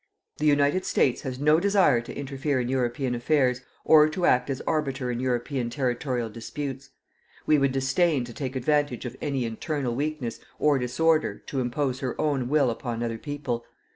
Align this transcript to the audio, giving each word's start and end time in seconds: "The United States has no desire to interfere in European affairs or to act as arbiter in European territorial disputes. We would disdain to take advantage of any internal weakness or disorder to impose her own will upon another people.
"The 0.39 0.47
United 0.47 0.83
States 0.83 1.21
has 1.21 1.39
no 1.39 1.59
desire 1.59 2.01
to 2.01 2.17
interfere 2.17 2.59
in 2.59 2.69
European 2.69 3.13
affairs 3.13 3.61
or 3.85 4.09
to 4.09 4.25
act 4.25 4.49
as 4.49 4.59
arbiter 4.61 5.11
in 5.11 5.19
European 5.19 5.69
territorial 5.69 6.27
disputes. 6.27 6.89
We 7.45 7.59
would 7.59 7.71
disdain 7.71 8.23
to 8.25 8.33
take 8.33 8.55
advantage 8.55 9.05
of 9.05 9.15
any 9.21 9.45
internal 9.45 9.93
weakness 9.93 10.39
or 10.57 10.79
disorder 10.79 11.37
to 11.45 11.59
impose 11.59 11.99
her 11.99 12.19
own 12.19 12.49
will 12.49 12.71
upon 12.71 12.95
another 12.95 13.19
people. 13.19 13.63